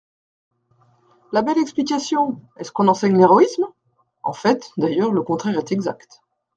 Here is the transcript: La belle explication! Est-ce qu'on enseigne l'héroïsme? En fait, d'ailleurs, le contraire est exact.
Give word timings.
La 1.31 1.43
belle 1.43 1.59
explication! 1.59 2.41
Est-ce 2.57 2.71
qu'on 2.71 2.87
enseigne 2.87 3.19
l'héroïsme? 3.19 3.67
En 4.23 4.33
fait, 4.33 4.71
d'ailleurs, 4.77 5.11
le 5.11 5.21
contraire 5.21 5.59
est 5.59 5.71
exact. 5.71 6.21